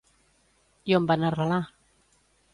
I 0.93 0.97
on 0.99 1.05
van 1.13 1.27
arrelar? 1.29 1.61